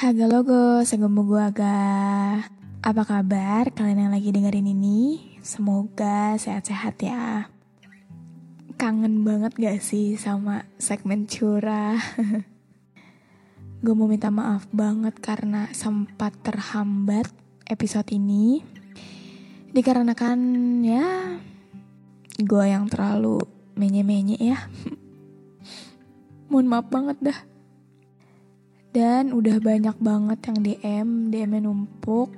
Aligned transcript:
Haga 0.00 0.24
logo, 0.32 0.80
segemu 0.80 1.28
gua 1.28 1.52
ga. 1.52 2.40
Apa 2.80 3.04
kabar 3.04 3.68
kalian 3.68 4.08
yang 4.08 4.14
lagi 4.16 4.32
dengerin 4.32 4.72
ini? 4.72 5.20
Semoga 5.44 6.40
sehat-sehat 6.40 6.96
ya 7.04 7.52
kangen 8.80 9.28
banget 9.28 9.52
gak 9.60 9.84
sih 9.84 10.16
sama 10.16 10.64
segmen 10.80 11.28
curah? 11.28 12.00
Gue 13.84 13.92
mau 13.92 14.08
minta 14.08 14.32
maaf 14.32 14.64
banget 14.72 15.20
karena 15.20 15.68
sempat 15.76 16.32
terhambat 16.40 17.28
episode 17.68 18.08
ini. 18.08 18.64
Dikarenakan 19.76 20.40
ya 20.80 21.36
gue 22.40 22.64
yang 22.64 22.88
terlalu 22.88 23.44
menye-menye 23.76 24.40
ya. 24.40 24.64
Mohon 26.48 26.68
maaf 26.72 26.88
banget 26.88 27.20
dah. 27.20 27.49
Dan 28.90 29.30
udah 29.30 29.62
banyak 29.62 29.96
banget 30.02 30.38
yang 30.50 30.58
DM, 30.66 31.08
DM-nya 31.30 31.62
numpuk, 31.62 32.34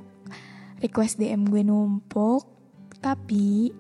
request 0.84 1.16
DM 1.16 1.48
gue 1.48 1.64
numpuk. 1.64 2.44
Tapi 3.00 3.72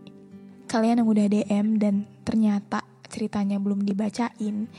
kalian 0.72 1.04
yang 1.04 1.08
udah 1.12 1.26
DM 1.28 1.66
dan 1.76 2.08
ternyata 2.24 2.80
ceritanya 3.12 3.60
belum 3.60 3.84
dibacain 3.84 4.72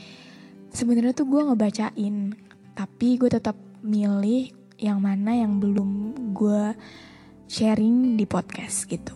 sebenarnya 0.74 1.14
tuh 1.14 1.30
gue 1.30 1.38
ngebacain 1.46 2.34
tapi 2.74 3.14
gue 3.14 3.30
tetap 3.30 3.54
milih 3.86 4.50
yang 4.82 4.98
mana 4.98 5.38
yang 5.38 5.62
belum 5.62 6.18
gue 6.34 6.74
sharing 7.46 8.18
di 8.18 8.26
podcast 8.26 8.90
gitu 8.90 9.14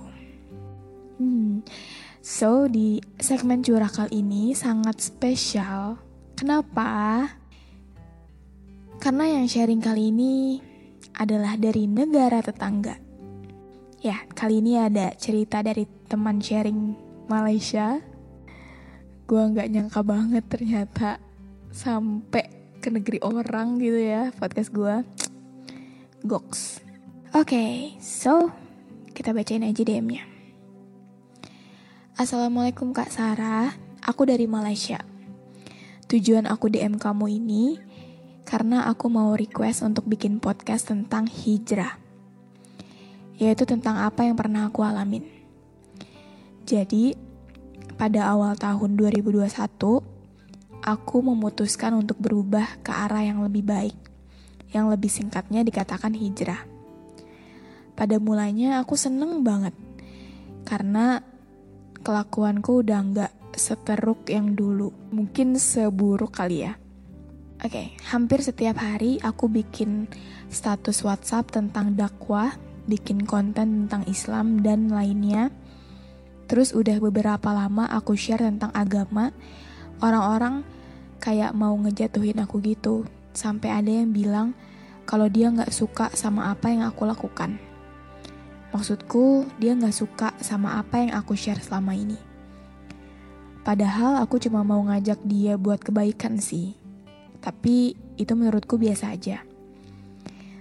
hmm. 1.19 1.67
so 2.23 2.71
di 2.71 3.03
segmen 3.19 3.67
curah 3.67 3.91
kali 3.91 4.23
ini 4.23 4.55
sangat 4.55 5.03
spesial 5.03 5.99
kenapa 6.39 7.27
karena 8.99 9.25
yang 9.39 9.47
sharing 9.47 9.79
kali 9.79 10.11
ini 10.11 10.59
adalah 11.15 11.55
dari 11.55 11.87
negara 11.87 12.43
tetangga. 12.43 12.99
Ya 13.99 14.22
kali 14.34 14.62
ini 14.62 14.78
ada 14.78 15.15
cerita 15.15 15.62
dari 15.62 15.87
teman 16.06 16.39
sharing 16.43 16.95
Malaysia. 17.31 18.03
Gue 19.27 19.43
nggak 19.43 19.71
nyangka 19.71 20.00
banget 20.03 20.45
ternyata 20.47 21.19
sampai 21.71 22.50
ke 22.78 22.89
negeri 22.95 23.19
orang 23.22 23.83
gitu 23.83 23.99
ya 23.99 24.31
podcast 24.34 24.71
gue 24.71 24.95
goks. 26.27 26.83
Oke 27.34 27.55
okay, 27.55 27.72
so 28.01 28.51
kita 29.12 29.34
bacain 29.34 29.67
aja 29.67 29.83
DM-nya 29.83 30.39
Assalamualaikum 32.19 32.91
Kak 32.91 33.15
Sarah. 33.15 33.78
Aku 34.03 34.27
dari 34.27 34.51
Malaysia. 34.51 34.99
Tujuan 36.11 36.51
aku 36.51 36.67
DM 36.67 36.99
kamu 36.99 37.39
ini 37.39 37.78
karena 38.48 38.88
aku 38.88 39.12
mau 39.12 39.36
request 39.36 39.84
untuk 39.84 40.09
bikin 40.09 40.41
podcast 40.41 40.88
tentang 40.88 41.28
hijrah 41.28 42.00
yaitu 43.36 43.69
tentang 43.69 44.00
apa 44.00 44.25
yang 44.25 44.34
pernah 44.41 44.72
aku 44.72 44.81
alamin 44.81 45.22
jadi 46.69 47.16
pada 47.98 48.31
awal 48.31 48.54
tahun 48.54 48.94
2021, 48.94 49.50
aku 50.86 51.16
memutuskan 51.19 51.98
untuk 51.98 52.20
berubah 52.22 52.78
ke 52.78 52.94
arah 52.94 53.26
yang 53.26 53.42
lebih 53.42 53.66
baik, 53.66 53.98
yang 54.70 54.86
lebih 54.86 55.10
singkatnya 55.10 55.66
dikatakan 55.66 56.15
hijrah. 56.15 56.62
Pada 57.98 58.22
mulanya 58.22 58.84
aku 58.84 58.94
seneng 58.94 59.42
banget, 59.42 59.75
karena 60.62 61.26
kelakuanku 62.06 62.86
udah 62.86 63.00
nggak 63.00 63.32
seteruk 63.59 64.28
yang 64.30 64.54
dulu, 64.54 64.94
mungkin 65.10 65.59
seburuk 65.59 66.38
kali 66.38 66.70
ya. 66.70 66.78
Oke, 67.59 67.75
okay, 67.75 67.87
hampir 68.07 68.39
setiap 68.39 68.79
hari 68.79 69.19
aku 69.19 69.51
bikin 69.51 70.07
status 70.47 71.03
WhatsApp 71.03 71.51
tentang 71.51 71.99
dakwah, 71.99 72.55
bikin 72.87 73.27
konten 73.27 73.87
tentang 73.87 74.07
Islam 74.07 74.63
dan 74.63 74.95
lainnya 74.95 75.51
Terus 76.49 76.73
udah 76.73 76.97
beberapa 76.97 77.53
lama 77.53 77.85
aku 77.93 78.17
share 78.17 78.41
tentang 78.41 78.73
agama, 78.73 79.37
orang-orang 80.01 80.65
kayak 81.21 81.53
mau 81.53 81.77
ngejatuhin 81.77 82.41
aku 82.41 82.65
gitu. 82.65 83.05
Sampai 83.37 83.69
ada 83.69 83.93
yang 83.93 84.11
bilang 84.17 84.57
kalau 85.05 85.29
dia 85.29 85.53
nggak 85.53 85.69
suka 85.69 86.09
sama 86.17 86.49
apa 86.49 86.73
yang 86.73 86.89
aku 86.89 87.05
lakukan. 87.05 87.61
Maksudku, 88.73 89.45
dia 89.61 89.77
nggak 89.77 89.93
suka 89.93 90.33
sama 90.41 90.81
apa 90.81 91.05
yang 91.05 91.13
aku 91.13 91.37
share 91.37 91.61
selama 91.61 91.93
ini. 91.93 92.17
Padahal 93.61 94.17
aku 94.17 94.41
cuma 94.41 94.65
mau 94.65 94.81
ngajak 94.89 95.21
dia 95.29 95.61
buat 95.61 95.85
kebaikan 95.85 96.41
sih. 96.41 96.73
Tapi 97.38 97.94
itu 98.19 98.32
menurutku 98.34 98.76
biasa 98.76 99.15
aja. 99.15 99.43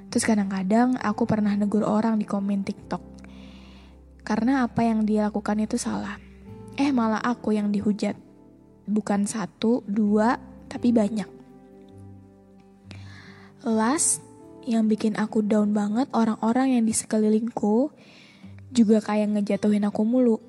Terus 0.08 0.24
kadang-kadang 0.24 0.96
aku 0.98 1.28
pernah 1.28 1.52
negur 1.54 1.84
orang 1.84 2.16
di 2.18 2.26
komen 2.26 2.64
TikTok 2.64 3.18
karena 4.28 4.68
apa 4.68 4.84
yang 4.84 5.08
dia 5.08 5.32
lakukan 5.32 5.56
itu 5.64 5.80
salah. 5.80 6.20
Eh 6.76 6.92
malah 6.92 7.24
aku 7.24 7.56
yang 7.56 7.72
dihujat. 7.72 8.20
Bukan 8.84 9.24
satu, 9.24 9.88
dua, 9.88 10.36
tapi 10.68 10.92
banyak. 10.92 11.32
Last, 13.64 14.20
yang 14.68 14.92
bikin 14.92 15.16
aku 15.16 15.48
down 15.48 15.72
banget 15.72 16.12
orang-orang 16.12 16.76
yang 16.76 16.84
di 16.84 16.92
sekelilingku 16.92 17.96
juga 18.76 19.00
kayak 19.00 19.40
ngejatuhin 19.40 19.88
aku 19.88 20.04
mulu. 20.04 20.44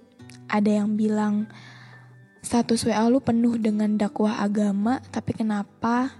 Ada 0.50 0.83
yang 0.83 0.99
bilang, 0.99 1.47
status 2.43 2.87
WA 2.87 3.04
lu 3.10 3.19
penuh 3.19 3.59
dengan 3.59 3.99
dakwah 3.99 4.41
agama, 4.41 5.03
tapi 5.10 5.34
kenapa 5.34 6.15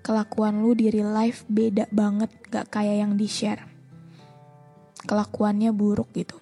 kelakuan 0.00 0.64
lu 0.64 0.74
di 0.74 0.90
real 0.90 1.12
life 1.12 1.44
beda 1.46 1.86
banget 1.92 2.32
gak 2.48 2.72
kayak 2.72 3.04
yang 3.04 3.12
di-share. 3.14 3.64
Kelakuannya 5.04 5.72
buruk 5.72 6.12
gitu. 6.12 6.36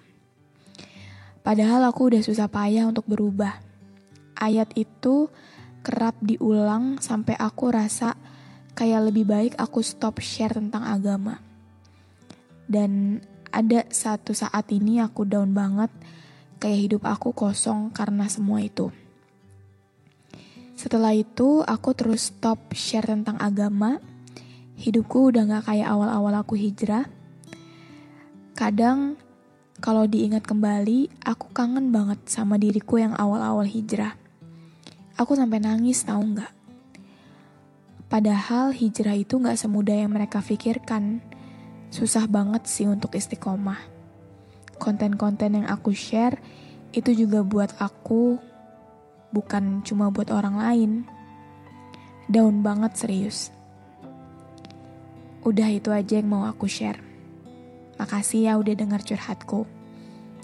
Padahal 1.39 1.87
aku 1.87 2.11
udah 2.13 2.21
susah 2.21 2.51
payah 2.51 2.85
untuk 2.85 3.07
berubah. 3.07 3.57
Ayat 4.35 4.71
itu 4.75 5.31
kerap 5.81 6.19
diulang 6.19 6.99
sampai 6.99 7.39
aku 7.39 7.71
rasa 7.71 8.19
kayak 8.75 9.11
lebih 9.11 9.25
baik 9.27 9.53
aku 9.55 9.79
stop 9.83 10.19
share 10.19 10.55
tentang 10.55 10.83
agama. 10.83 11.39
Dan 12.69 13.23
ada 13.49 13.87
satu 13.89 14.35
saat 14.37 14.69
ini 14.69 15.01
aku 15.01 15.25
down 15.25 15.55
banget, 15.57 15.89
kayak 16.61 16.79
hidup 16.85 17.03
aku 17.09 17.33
kosong 17.33 17.89
karena 17.89 18.29
semua 18.29 18.61
itu. 18.61 18.93
Setelah 20.79 21.11
itu 21.11 21.59
aku 21.67 21.91
terus 21.91 22.31
stop 22.31 22.71
share 22.71 23.03
tentang 23.03 23.35
agama, 23.35 23.99
hidupku 24.79 25.27
udah 25.27 25.43
gak 25.43 25.75
kayak 25.75 25.91
awal-awal 25.91 26.31
aku 26.39 26.55
hijrah. 26.55 27.03
Kadang 28.55 29.19
kalau 29.83 30.07
diingat 30.07 30.47
kembali, 30.47 31.11
aku 31.19 31.51
kangen 31.51 31.91
banget 31.91 32.23
sama 32.31 32.55
diriku 32.55 32.95
yang 32.95 33.11
awal-awal 33.11 33.67
hijrah. 33.67 34.15
Aku 35.19 35.35
sampai 35.35 35.59
nangis 35.59 36.07
tau 36.07 36.23
nggak? 36.23 36.55
Padahal 38.07 38.71
hijrah 38.71 39.19
itu 39.19 39.35
nggak 39.35 39.59
semudah 39.59 39.99
yang 39.99 40.15
mereka 40.15 40.39
pikirkan. 40.39 41.19
Susah 41.91 42.23
banget 42.23 42.71
sih 42.71 42.87
untuk 42.87 43.19
istiqomah. 43.19 43.83
Konten-konten 44.79 45.59
yang 45.59 45.67
aku 45.67 45.91
share 45.91 46.39
itu 46.95 47.11
juga 47.11 47.43
buat 47.43 47.75
aku 47.83 48.48
bukan 49.29 49.85
cuma 49.85 50.09
buat 50.09 50.29
orang 50.33 50.55
lain. 50.57 50.91
Daun 52.29 52.61
banget 52.61 52.93
serius. 52.97 53.49
Udah 55.41 55.69
itu 55.71 55.89
aja 55.89 56.19
yang 56.19 56.29
mau 56.29 56.45
aku 56.45 56.69
share. 56.69 57.01
Makasih 57.97 58.51
ya 58.51 58.53
udah 58.59 58.75
dengar 58.75 59.01
curhatku. 59.01 59.65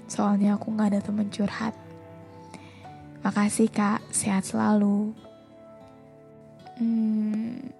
Soalnya 0.06 0.54
aku 0.58 0.74
gak 0.74 0.94
ada 0.94 1.00
temen 1.02 1.28
curhat. 1.30 1.74
Makasih 3.26 3.66
kak, 3.72 4.06
sehat 4.14 4.46
selalu. 4.46 5.10
Hmm, 6.78 7.72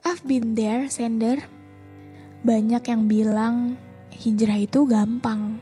I've 0.00 0.24
been 0.24 0.56
there, 0.56 0.88
sender. 0.88 1.44
Banyak 2.40 2.82
yang 2.88 3.02
bilang 3.04 3.76
hijrah 4.16 4.56
itu 4.56 4.88
gampang. 4.88 5.60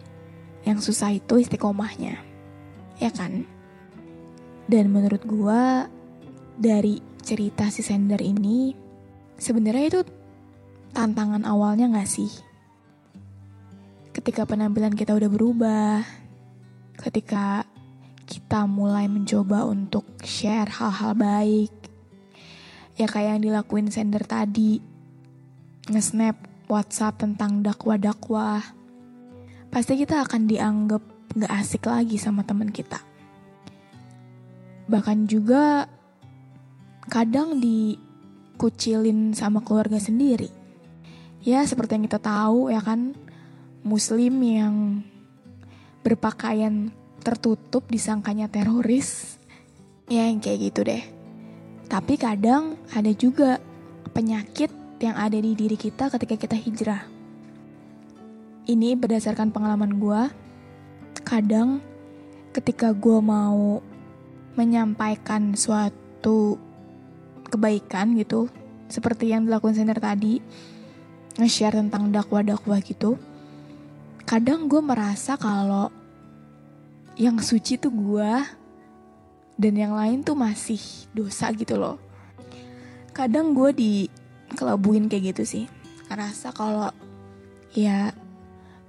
Yang 0.63 0.93
susah 0.93 1.17
itu 1.17 1.43
istiqomahnya. 1.43 2.23
Ya 3.03 3.11
kan? 3.11 3.58
Dan 4.69 4.93
menurut 4.93 5.25
gua 5.25 5.89
dari 6.61 7.01
cerita 7.25 7.73
si 7.73 7.81
sender 7.81 8.21
ini 8.21 8.77
sebenarnya 9.41 9.85
itu 9.89 10.01
tantangan 10.93 11.49
awalnya 11.49 11.89
gak 11.89 12.05
sih? 12.05 12.29
Ketika 14.13 14.45
penampilan 14.45 14.93
kita 14.93 15.17
udah 15.17 15.31
berubah, 15.33 16.05
ketika 17.01 17.65
kita 18.29 18.69
mulai 18.69 19.09
mencoba 19.09 19.65
untuk 19.65 20.05
share 20.21 20.69
hal-hal 20.69 21.17
baik, 21.17 21.73
ya 23.01 23.09
kayak 23.09 23.41
yang 23.41 23.43
dilakuin 23.49 23.89
sender 23.89 24.21
tadi, 24.29 24.85
nge-snap 25.89 26.37
WhatsApp 26.69 27.25
tentang 27.25 27.65
dakwah-dakwah, 27.65 28.61
pasti 29.73 29.97
kita 29.97 30.29
akan 30.29 30.45
dianggap 30.45 31.01
gak 31.33 31.53
asik 31.57 31.89
lagi 31.89 32.21
sama 32.21 32.45
teman 32.45 32.69
kita. 32.69 33.01
Bahkan 34.89 35.29
juga 35.29 35.85
kadang 37.13 37.61
dikucilin 37.61 39.37
sama 39.37 39.61
keluarga 39.61 40.01
sendiri. 40.01 40.49
Ya 41.45 41.63
seperti 41.65 41.97
yang 41.97 42.05
kita 42.09 42.21
tahu 42.21 42.73
ya 42.73 42.81
kan, 42.81 43.15
muslim 43.85 44.41
yang 44.43 45.05
berpakaian 46.03 46.89
tertutup 47.21 47.85
disangkanya 47.93 48.49
teroris. 48.49 49.37
Ya 50.09 50.25
yang 50.25 50.41
kayak 50.41 50.73
gitu 50.73 50.81
deh. 50.89 51.05
Tapi 51.89 52.17
kadang 52.17 52.81
ada 52.93 53.13
juga 53.13 53.61
penyakit 54.17 54.73
yang 55.05 55.15
ada 55.15 55.37
di 55.39 55.53
diri 55.55 55.77
kita 55.77 56.11
ketika 56.11 56.35
kita 56.37 56.57
hijrah. 56.57 57.05
Ini 58.69 58.97
berdasarkan 58.97 59.49
pengalaman 59.53 59.97
gue. 59.97 60.23
Kadang 61.25 61.81
ketika 62.53 62.93
gue 62.93 63.21
mau 63.21 63.81
menyampaikan 64.59 65.55
suatu 65.55 66.59
kebaikan 67.47 68.19
gitu, 68.19 68.51
seperti 68.91 69.31
yang 69.31 69.47
dilakukan 69.47 69.79
sender 69.79 70.03
tadi, 70.03 70.43
nge-share 71.39 71.79
tentang 71.79 72.11
dakwah-dakwah 72.11 72.83
gitu, 72.83 73.15
kadang 74.27 74.67
gue 74.67 74.83
merasa 74.83 75.39
kalau 75.39 75.95
yang 77.15 77.39
suci 77.39 77.79
tuh 77.79 77.95
gue 77.95 78.33
dan 79.59 79.75
yang 79.75 79.95
lain 79.95 80.27
tuh 80.27 80.35
masih 80.35 80.79
dosa 81.15 81.51
gitu 81.55 81.79
loh. 81.79 81.99
Kadang 83.11 83.55
gue 83.55 83.75
dikelabuin 83.75 85.11
kayak 85.11 85.35
gitu 85.35 85.43
sih. 85.43 85.65
Ngerasa 86.07 86.55
kalau 86.55 86.95
ya 87.75 88.15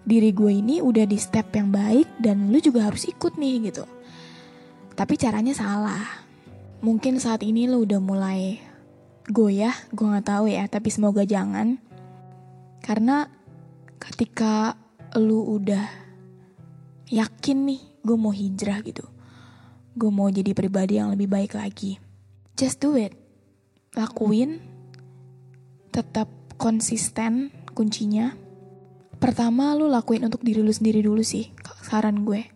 diri 0.06 0.30
gue 0.30 0.52
ini 0.54 0.78
udah 0.82 1.10
di 1.10 1.18
step 1.18 1.54
yang 1.58 1.74
baik 1.74 2.06
dan 2.22 2.54
lu 2.54 2.62
juga 2.62 2.86
harus 2.86 3.10
ikut 3.10 3.38
nih 3.38 3.74
gitu. 3.74 3.86
Tapi 5.00 5.16
caranya 5.16 5.56
salah. 5.56 6.28
Mungkin 6.84 7.24
saat 7.24 7.40
ini 7.48 7.72
lu 7.72 7.88
udah 7.88 8.04
mulai 8.04 8.60
goyah, 9.32 9.72
gue 9.96 10.04
nggak 10.04 10.28
tahu 10.28 10.52
ya, 10.52 10.68
tapi 10.68 10.92
semoga 10.92 11.24
jangan. 11.24 11.80
Karena 12.84 13.32
ketika 13.96 14.76
lu 15.16 15.56
udah 15.56 15.88
yakin 17.08 17.58
nih 17.72 17.82
gue 18.04 18.18
mau 18.20 18.36
hijrah 18.36 18.84
gitu 18.84 19.08
gue 20.00 20.08
mau 20.08 20.32
jadi 20.32 20.56
pribadi 20.56 20.96
yang 20.96 21.12
lebih 21.12 21.28
baik 21.28 21.60
lagi. 21.60 22.00
Just 22.56 22.80
do 22.80 22.96
it. 22.96 23.12
Lakuin. 24.00 24.64
Tetap 25.92 26.32
konsisten 26.56 27.52
kuncinya. 27.76 28.32
Pertama 29.20 29.76
lu 29.76 29.92
lakuin 29.92 30.24
untuk 30.24 30.40
diri 30.40 30.64
lu 30.64 30.72
sendiri 30.72 31.04
dulu 31.04 31.20
sih, 31.20 31.52
saran 31.84 32.24
gue. 32.24 32.48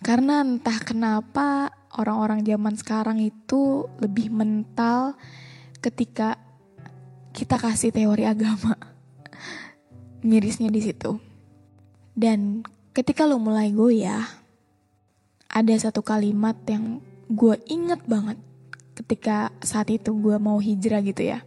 Karena 0.00 0.40
entah 0.40 0.80
kenapa 0.80 1.76
orang-orang 2.00 2.40
zaman 2.40 2.74
sekarang 2.76 3.20
itu 3.20 3.84
lebih 4.00 4.32
mental 4.32 5.12
ketika 5.84 6.40
kita 7.36 7.60
kasih 7.60 7.92
teori 7.92 8.24
agama. 8.24 8.76
Mirisnya 10.28 10.72
di 10.72 10.80
situ. 10.80 11.20
Dan 12.16 12.64
ketika 12.96 13.28
lu 13.28 13.36
mulai 13.36 13.72
goyah, 13.72 14.24
ada 15.50 15.74
satu 15.76 16.00
kalimat 16.00 16.56
yang 16.64 17.04
gue 17.30 17.56
inget 17.70 18.02
banget 18.06 18.38
ketika 18.96 19.54
saat 19.62 19.88
itu 19.88 20.12
gue 20.16 20.36
mau 20.36 20.60
hijrah 20.60 21.00
gitu 21.04 21.28
ya. 21.28 21.44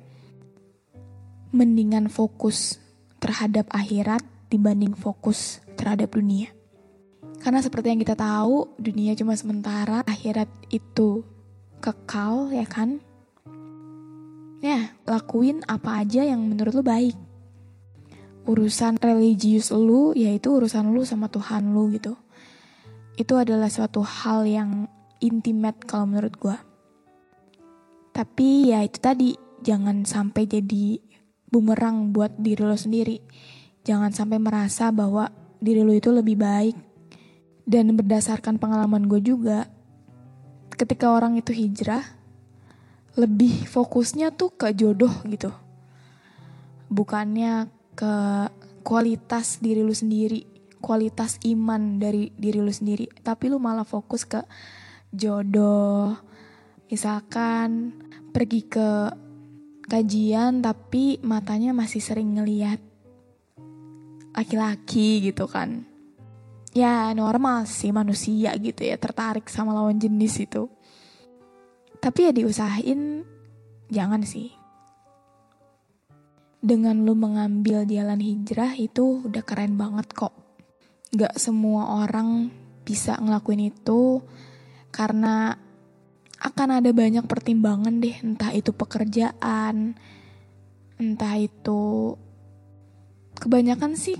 Mendingan 1.53 2.09
fokus 2.09 2.81
terhadap 3.21 3.69
akhirat 3.69 4.25
dibanding 4.50 4.97
fokus 4.97 5.61
terhadap 5.77 6.13
dunia. 6.13 6.50
Karena 7.43 7.59
seperti 7.59 7.91
yang 7.91 7.99
kita 7.99 8.15
tahu, 8.15 8.79
dunia 8.79 9.11
cuma 9.19 9.35
sementara, 9.35 9.99
akhirat 10.07 10.47
itu 10.71 11.27
kekal 11.83 12.55
ya 12.55 12.63
kan? 12.63 13.03
Ya, 14.63 14.95
lakuin 15.03 15.59
apa 15.67 16.07
aja 16.07 16.23
yang 16.23 16.39
menurut 16.39 16.71
lu 16.71 16.83
baik. 16.87 17.19
Urusan 18.47 18.95
religius 19.03 19.75
lu, 19.75 20.15
yaitu 20.15 20.55
urusan 20.55 20.95
lu 20.95 21.03
sama 21.03 21.27
Tuhan 21.27 21.75
lu 21.75 21.91
gitu 21.91 22.15
itu 23.13 23.33
adalah 23.37 23.69
suatu 23.69 24.01
hal 24.01 24.45
yang 24.49 24.89
intimate 25.21 25.85
kalau 25.85 26.09
menurut 26.09 26.33
gue. 26.37 26.57
Tapi 28.13 28.73
ya 28.73 28.81
itu 28.85 28.97
tadi, 29.01 29.29
jangan 29.61 30.05
sampai 30.05 30.45
jadi 30.45 31.01
bumerang 31.49 32.13
buat 32.13 32.33
diri 32.37 32.61
lo 32.61 32.77
sendiri. 32.77 33.21
Jangan 33.85 34.13
sampai 34.13 34.37
merasa 34.41 34.89
bahwa 34.89 35.29
diri 35.61 35.81
lo 35.81 35.93
itu 35.93 36.09
lebih 36.09 36.37
baik. 36.37 36.77
Dan 37.63 37.95
berdasarkan 37.95 38.60
pengalaman 38.60 39.07
gue 39.07 39.24
juga, 39.24 39.71
ketika 40.75 41.15
orang 41.15 41.39
itu 41.39 41.56
hijrah, 41.56 42.04
lebih 43.15 43.65
fokusnya 43.70 44.36
tuh 44.36 44.51
ke 44.55 44.75
jodoh 44.75 45.13
gitu. 45.29 45.53
Bukannya 46.91 47.72
ke 47.93 48.13
kualitas 48.84 49.63
diri 49.63 49.79
lu 49.79 49.96
sendiri 49.96 50.53
kualitas 50.84 51.39
iman 51.48 51.96
dari 51.96 52.27
diri 52.36 52.60
lu 52.60 52.67
sendiri. 52.67 53.08
Tapi 53.24 53.48
lu 53.48 53.55
malah 53.55 53.88
fokus 53.88 54.27
ke 54.27 54.43
jodoh. 55.15 56.20
Misalkan 56.91 57.96
pergi 58.36 58.67
ke 58.67 58.89
kajian 59.88 60.60
tapi 60.60 61.24
matanya 61.24 61.72
masih 61.72 62.03
sering 62.03 62.36
ngeliat 62.36 62.84
laki-laki 64.34 65.22
gitu 65.22 65.46
kan 65.46 65.86
ya 66.74 67.13
normal 67.13 67.70
sih 67.70 67.94
manusia 67.94 68.58
gitu 68.58 68.82
ya 68.82 68.98
tertarik 68.98 69.46
sama 69.48 69.77
lawan 69.77 70.01
jenis 70.01 70.42
itu. 70.42 70.68
Tapi 72.01 72.20
ya 72.27 72.32
diusahain 72.36 73.24
jangan 73.88 74.25
sih. 74.25 74.51
Dengan 76.63 77.06
lu 77.06 77.13
mengambil 77.13 77.86
jalan 77.86 78.20
hijrah 78.20 78.74
itu 78.75 79.24
udah 79.24 79.44
keren 79.46 79.77
banget 79.77 80.10
kok. 80.12 80.34
Gak 81.13 81.38
semua 81.38 82.03
orang 82.03 82.50
bisa 82.84 83.15
ngelakuin 83.22 83.72
itu 83.72 84.20
karena 84.89 85.56
akan 86.44 86.84
ada 86.84 86.92
banyak 86.92 87.24
pertimbangan 87.24 88.03
deh, 88.03 88.20
entah 88.20 88.51
itu 88.51 88.75
pekerjaan, 88.75 89.96
entah 91.00 91.36
itu 91.39 92.15
kebanyakan 93.39 93.96
sih 93.96 94.20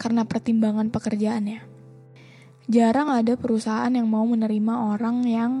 karena 0.00 0.24
pertimbangan 0.24 0.88
pekerjaannya. 0.88 1.79
Jarang 2.70 3.10
ada 3.10 3.34
perusahaan 3.34 3.90
yang 3.90 4.06
mau 4.06 4.22
menerima 4.22 4.94
orang 4.94 5.26
yang 5.26 5.52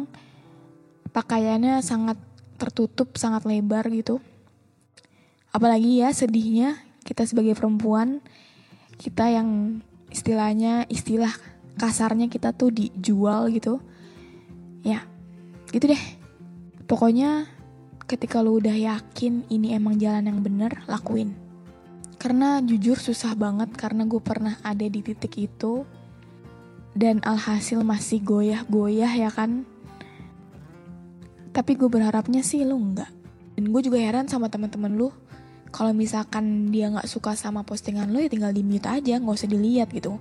pakaiannya 1.10 1.82
sangat 1.82 2.14
tertutup, 2.54 3.18
sangat 3.18 3.42
lebar 3.50 3.90
gitu. 3.90 4.22
Apalagi 5.50 6.06
ya 6.06 6.14
sedihnya 6.14 6.78
kita 7.02 7.26
sebagai 7.26 7.58
perempuan, 7.58 8.22
kita 8.94 9.26
yang 9.26 9.82
istilahnya 10.14 10.86
istilah 10.86 11.34
kasarnya 11.82 12.30
kita 12.30 12.54
tuh 12.54 12.70
dijual 12.70 13.50
gitu. 13.50 13.82
Ya 14.86 15.02
gitu 15.74 15.90
deh. 15.90 16.04
Pokoknya 16.86 17.50
ketika 18.06 18.38
lu 18.38 18.62
udah 18.62 18.78
yakin 18.78 19.50
ini 19.50 19.74
emang 19.74 19.98
jalan 19.98 20.30
yang 20.30 20.38
bener 20.46 20.86
lakuin. 20.86 21.34
Karena 22.22 22.62
jujur 22.62 23.02
susah 23.02 23.34
banget 23.34 23.74
karena 23.74 24.06
gue 24.06 24.22
pernah 24.22 24.62
ada 24.62 24.86
di 24.86 25.02
titik 25.02 25.34
itu 25.42 25.82
dan 26.94 27.22
alhasil 27.22 27.80
masih 27.86 28.22
goyah-goyah 28.22 29.12
ya 29.14 29.30
kan 29.30 29.66
Tapi 31.50 31.74
gue 31.74 31.90
berharapnya 31.90 32.46
sih 32.46 32.62
lu 32.62 32.78
enggak. 32.78 33.10
Dan 33.58 33.74
gue 33.74 33.82
juga 33.82 33.98
heran 33.98 34.30
sama 34.30 34.46
teman-teman 34.46 34.94
lu. 34.94 35.10
Kalau 35.74 35.90
misalkan 35.90 36.70
dia 36.70 36.90
nggak 36.94 37.10
suka 37.10 37.34
sama 37.34 37.66
postingan 37.66 38.10
lu 38.10 38.22
ya 38.22 38.30
tinggal 38.30 38.54
di 38.54 38.62
mute 38.62 38.86
aja, 38.86 39.18
nggak 39.18 39.34
usah 39.34 39.50
dilihat 39.50 39.90
gitu. 39.90 40.18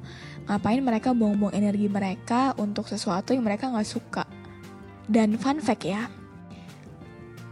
Ngapain 0.50 0.82
mereka 0.82 1.14
buang-buang 1.14 1.54
energi 1.54 1.86
mereka 1.86 2.58
untuk 2.58 2.90
sesuatu 2.90 3.38
yang 3.38 3.46
mereka 3.46 3.70
nggak 3.70 3.86
suka. 3.86 4.26
Dan 5.06 5.38
fun 5.38 5.62
fact 5.62 5.86
ya, 5.86 6.10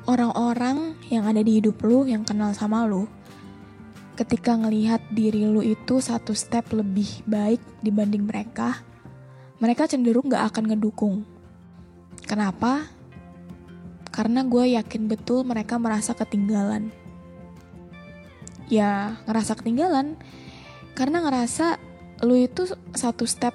orang-orang 0.10 0.98
yang 1.10 1.30
ada 1.30 1.42
di 1.42 1.62
hidup 1.62 1.82
lu 1.86 2.06
yang 2.06 2.26
kenal 2.26 2.54
sama 2.54 2.86
lu, 2.86 3.10
ketika 4.18 4.58
ngelihat 4.58 5.02
diri 5.14 5.46
lu 5.46 5.62
itu 5.62 6.02
satu 6.02 6.34
step 6.34 6.70
lebih 6.74 7.22
baik 7.30 7.62
dibanding 7.86 8.26
mereka, 8.26 8.87
mereka 9.58 9.90
cenderung 9.90 10.30
gak 10.30 10.54
akan 10.54 10.74
ngedukung. 10.74 11.26
Kenapa? 12.26 12.90
Karena 14.14 14.42
gue 14.46 14.78
yakin 14.78 15.10
betul 15.10 15.46
mereka 15.46 15.78
merasa 15.78 16.14
ketinggalan. 16.18 16.90
Ya, 18.68 19.18
ngerasa 19.30 19.58
ketinggalan. 19.58 20.18
Karena 20.98 21.22
ngerasa 21.22 21.78
lu 22.26 22.34
itu 22.34 22.66
satu 22.98 23.30
step 23.30 23.54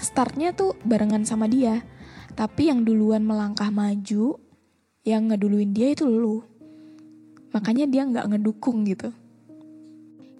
startnya 0.00 0.56
tuh 0.56 0.76
barengan 0.82 1.28
sama 1.28 1.46
dia. 1.46 1.84
Tapi 2.32 2.72
yang 2.72 2.82
duluan 2.88 3.28
melangkah 3.28 3.68
maju, 3.68 4.40
yang 5.04 5.28
ngeduluin 5.28 5.76
dia 5.76 5.92
itu 5.92 6.08
lu. 6.08 6.40
Makanya 7.52 7.84
dia 7.84 8.08
nggak 8.08 8.32
ngedukung 8.32 8.88
gitu. 8.88 9.12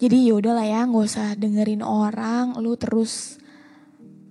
Jadi 0.01 0.33
yaudah 0.33 0.57
lah 0.57 0.67
ya, 0.67 0.81
nggak 0.89 1.05
usah 1.05 1.37
dengerin 1.37 1.85
orang, 1.85 2.57
lu 2.59 2.75
terus 2.75 3.42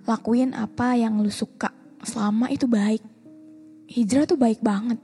lakuin 0.06 0.58
apa 0.58 0.98
yang 0.98 1.22
lu 1.22 1.30
suka. 1.30 1.70
Selama 2.02 2.50
itu 2.50 2.66
baik. 2.66 3.04
Hijrah 3.92 4.26
tuh 4.26 4.40
baik 4.40 4.64
banget. 4.64 4.98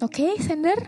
Oke, 0.00 0.24
okay, 0.24 0.32
Sender? 0.40 0.78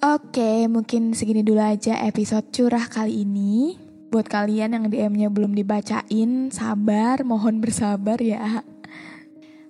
Oke, 0.00 0.40
okay, 0.40 0.58
mungkin 0.64 1.12
segini 1.12 1.44
dulu 1.44 1.60
aja 1.60 2.00
episode 2.08 2.48
curah 2.48 2.88
kali 2.88 3.28
ini. 3.28 3.76
Buat 4.08 4.32
kalian 4.32 4.72
yang 4.72 4.84
DM-nya 4.88 5.28
belum 5.28 5.52
dibacain, 5.52 6.48
sabar, 6.48 7.20
mohon 7.22 7.60
bersabar 7.60 8.16
ya. 8.18 8.64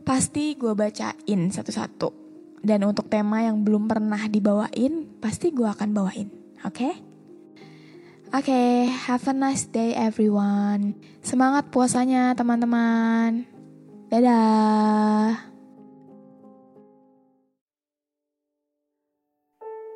Pasti 0.06 0.54
gue 0.54 0.70
bacain 0.72 1.40
satu-satu. 1.50 2.14
Dan 2.62 2.86
untuk 2.86 3.10
tema 3.10 3.42
yang 3.42 3.66
belum 3.66 3.90
pernah 3.90 4.30
dibawain, 4.30 5.18
pasti 5.18 5.50
gue 5.50 5.66
akan 5.66 5.90
bawain. 5.90 6.28
Oke? 6.62 6.88
Okay? 6.88 7.09
Oke, 8.30 8.46
okay, 8.46 8.86
have 9.10 9.26
a 9.26 9.34
nice 9.34 9.66
day 9.66 9.90
everyone. 9.90 10.94
Semangat 11.18 11.66
puasanya 11.74 12.30
teman-teman. 12.38 13.42
Dadah. 14.06 15.34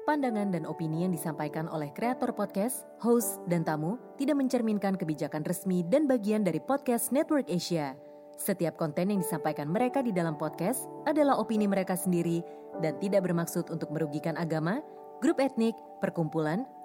Pandangan 0.02 0.50
dan 0.50 0.66
opini 0.66 1.06
yang 1.06 1.14
disampaikan 1.14 1.70
oleh 1.70 1.94
kreator 1.94 2.34
podcast, 2.34 2.82
host, 2.98 3.38
dan 3.46 3.62
tamu 3.62 4.02
tidak 4.18 4.42
mencerminkan 4.42 4.98
kebijakan 4.98 5.46
resmi 5.46 5.86
dan 5.86 6.10
bagian 6.10 6.42
dari 6.42 6.58
podcast 6.58 7.14
Network 7.14 7.46
Asia. 7.46 7.94
Setiap 8.34 8.74
konten 8.74 9.14
yang 9.14 9.22
disampaikan 9.22 9.70
mereka 9.70 10.02
di 10.02 10.10
dalam 10.10 10.34
podcast 10.34 10.90
adalah 11.06 11.38
opini 11.38 11.70
mereka 11.70 11.94
sendiri 11.94 12.42
dan 12.82 12.98
tidak 12.98 13.30
bermaksud 13.30 13.70
untuk 13.70 13.94
merugikan 13.94 14.34
agama, 14.34 14.82
grup 15.22 15.38
etnik, 15.38 15.78
perkumpulan, 16.02 16.66